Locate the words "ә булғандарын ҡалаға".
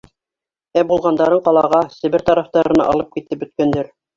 0.81-1.83